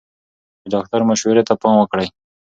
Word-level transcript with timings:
د 0.63 0.65
ډاکټر 0.73 1.01
مشورې 1.09 1.43
ته 1.47 1.53
پام 1.61 1.75
وکړئ. 1.79 2.07